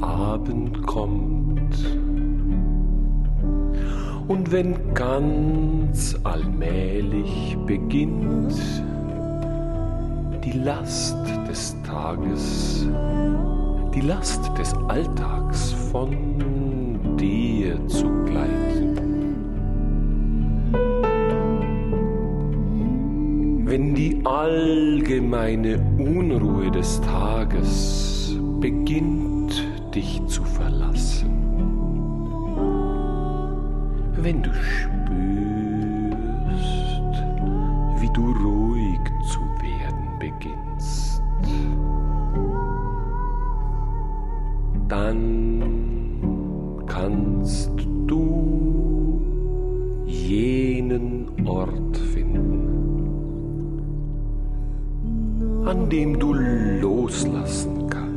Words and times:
Abend 0.00 0.86
kommt 0.86 1.74
und 4.28 4.52
wenn 4.52 4.94
ganz 4.94 6.16
allmählich 6.22 7.56
beginnt 7.66 8.54
die 10.44 10.58
Last 10.58 11.16
des 11.48 11.74
Tages, 11.82 12.86
die 13.94 14.02
Last 14.02 14.50
des 14.58 14.74
Alltags 14.88 15.72
von 15.90 17.16
dir 17.16 17.86
zu 17.88 18.06
gleiten. 18.24 18.96
Wenn 23.64 23.94
die 23.94 24.20
allgemeine 24.24 25.78
Unruhe 25.98 26.70
des 26.70 27.00
Tages 27.00 28.38
beginnt 28.60 29.37
dich 29.98 30.24
zu 30.26 30.44
verlassen, 30.44 31.32
wenn 34.16 34.40
du 34.40 34.50
spürst, 34.54 35.02
wie 38.00 38.10
du 38.12 38.30
ruhig 38.44 39.00
zu 39.26 39.40
werden 39.60 40.08
beginnst, 40.20 41.20
dann 44.86 45.64
kannst 46.86 47.72
du 48.06 49.20
jenen 50.06 51.26
Ort 51.44 51.96
finden, 51.96 52.68
an 55.66 55.90
dem 55.90 56.20
du 56.20 56.34
loslassen 56.34 57.88
kannst. 57.90 58.07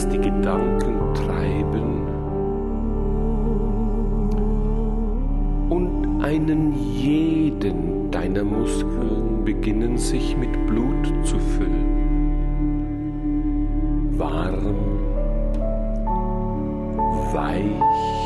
Lass 0.00 0.08
die 0.08 0.18
Gedanken 0.18 1.12
treiben 1.12 2.06
und 5.68 6.24
einen 6.24 6.72
jeden 6.74 8.10
deiner 8.10 8.44
Muskeln 8.44 9.44
beginnen 9.44 9.98
sich 9.98 10.38
mit 10.38 10.52
Blut 10.66 11.06
zu 11.22 11.38
füllen. 11.38 11.90
Warm, 14.16 14.74
weich, 17.34 18.19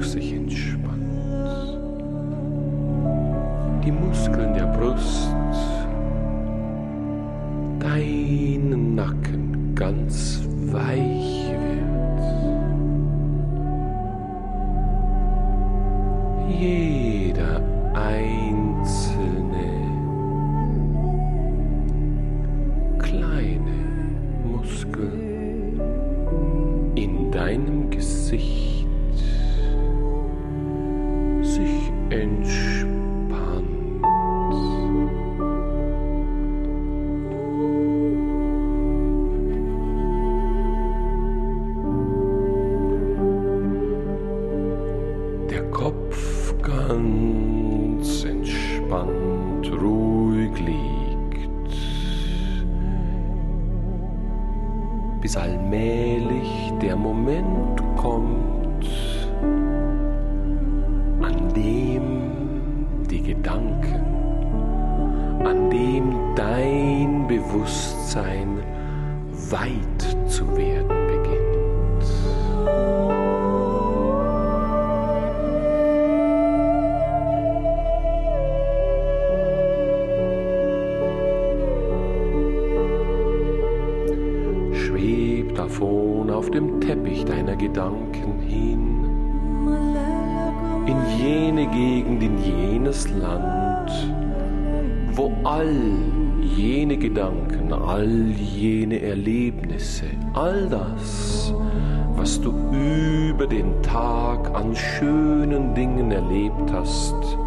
Bauch 0.00 0.06
sich 0.06 0.32
entspannt. 0.32 0.96
Die 3.84 3.92
Muskeln 3.92 4.54
der 4.54 4.66
Brust, 4.66 5.28
deinen 7.80 8.94
Nacken 8.94 9.74
ganz 9.74 10.40
weich 10.72 11.50
wird. 11.50 11.82
Jeder 16.48 17.60
einzelne 17.92 18.49
ganz 46.90 48.24
entspannt, 48.24 49.70
ruhig 49.80 50.58
liegt, 50.58 51.70
bis 55.20 55.36
allmählich 55.36 56.72
der 56.82 56.96
Moment 56.96 57.80
kommt, 57.96 58.88
an 61.22 61.54
dem 61.54 63.06
die 63.08 63.22
Gedanken, 63.22 64.04
an 65.44 65.70
dem 65.70 66.34
dein 66.34 67.28
Bewusstsein 67.28 68.58
weit 69.50 70.16
zu 70.28 70.44
werden 70.56 70.99
deiner 87.40 87.56
Gedanken 87.56 88.38
hin, 88.40 89.04
in 90.86 90.96
jene 91.18 91.66
Gegend, 91.68 92.22
in 92.22 92.36
jenes 92.44 93.08
Land, 93.08 93.90
wo 95.14 95.32
all 95.44 95.74
jene 96.42 96.98
Gedanken, 96.98 97.72
all 97.72 98.30
jene 98.36 99.00
Erlebnisse, 99.00 100.04
all 100.34 100.68
das, 100.68 101.54
was 102.14 102.38
du 102.42 102.52
über 102.72 103.46
den 103.46 103.82
Tag 103.82 104.54
an 104.54 104.76
schönen 104.76 105.74
Dingen 105.74 106.10
erlebt 106.10 106.70
hast, 106.74 107.38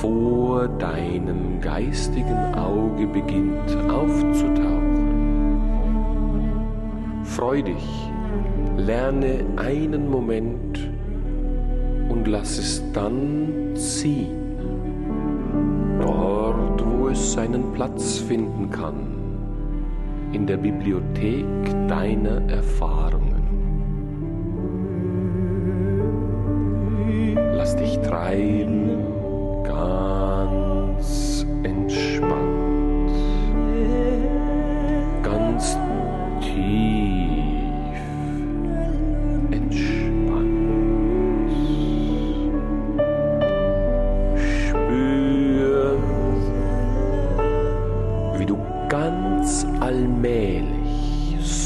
vor 0.00 0.68
deinem 0.68 1.60
geistigen 1.60 2.54
Auge 2.54 3.06
beginnt 3.06 3.76
aufzutauchen. 3.90 4.80
Freu 7.24 7.62
dich, 7.62 8.10
lerne 8.86 9.44
einen 9.56 10.10
Moment 10.10 10.90
und 12.08 12.26
lass 12.26 12.58
es 12.58 12.82
dann 12.92 13.74
ziehen, 13.74 14.56
dort 16.00 16.84
wo 16.84 17.08
es 17.08 17.32
seinen 17.32 17.72
Platz 17.72 18.18
finden 18.18 18.70
kann, 18.70 18.96
in 20.32 20.46
der 20.46 20.56
Bibliothek 20.56 21.44
deiner 21.88 22.40
Erfahrungen. 22.50 23.29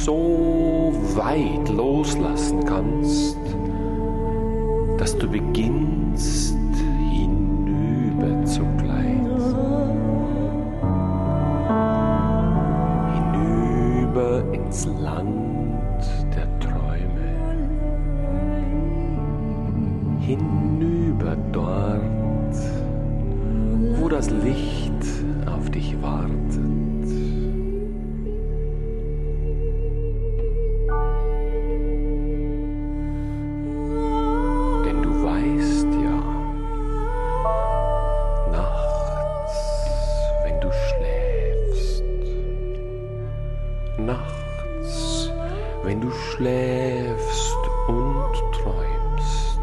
So 0.05 0.93
weit 1.15 1.67
loslassen 1.71 2.63
kannst, 2.67 3.39
dass 4.99 5.17
du 5.17 5.27
beginnst 5.27 6.59
hinüber 7.11 8.45
zu 8.45 8.61
gleiten. 8.77 9.41
Hinüber 13.15 14.45
ins 14.53 14.85
Land 14.85 16.05
der 16.37 16.49
Träume. 16.61 17.31
Hinüber 20.21 21.35
dort, 21.51 22.57
wo 23.99 24.09
das 24.11 24.29
Licht 24.29 24.93
auf 25.47 25.71
dich 25.71 25.97
wartet. 26.03 26.74
Nachts, 43.99 45.31
wenn 45.83 46.01
du 46.01 46.11
schläfst 46.11 47.57
und 47.89 48.33
träumst, 48.53 49.61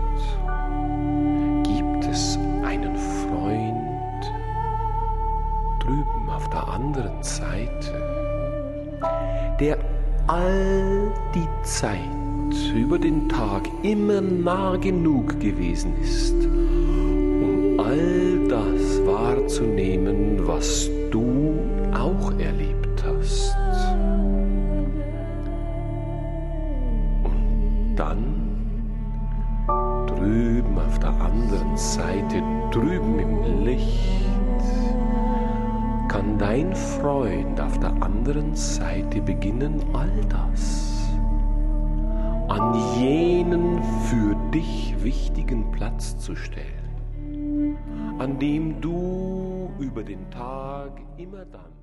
gibt 1.63 2.06
es 2.06 2.38
einen 2.63 2.95
Freund 2.95 3.81
drüben 5.80 6.30
auf 6.30 6.50
der 6.50 6.68
anderen 6.68 7.22
Seite, 7.22 7.94
der 9.60 9.78
all 10.28 11.12
die 11.33 11.48
Zeit 11.63 12.00
über 12.75 13.00
den 13.00 13.28
Tag 13.28 13.68
immer 13.83 14.22
nah 14.22 14.75
genug 14.78 15.39
gewesen 15.39 15.94
ist, 16.01 16.36
um 16.36 17.80
all 17.80 18.48
das 18.48 19.06
wahrzunehmen, 19.06 20.45
was 20.45 20.89
du 21.10 21.57
auch 21.94 22.31
erlebt 22.39 22.70
anderen 31.42 31.78
Seite, 31.78 32.44
drüben 32.72 33.20
im 33.20 33.64
Licht, 33.64 34.26
kann 36.08 36.38
dein 36.38 36.76
Freund 36.76 37.60
auf 37.60 37.80
der 37.80 37.92
anderen 38.02 38.56
Seite 38.56 39.22
beginnen, 39.22 39.82
all 39.94 40.12
das 40.30 40.90
an 42.48 42.76
jenen 43.00 43.82
für 44.10 44.36
dich 44.54 44.96
wichtigen 45.02 45.72
Platz 45.72 46.18
zu 46.20 46.36
stellen, 46.36 47.78
an 48.20 48.38
dem 48.40 48.82
du 48.82 49.70
über 49.80 50.04
den 50.04 50.30
Tag 50.30 50.92
immer 51.18 51.46
dann 51.46 51.81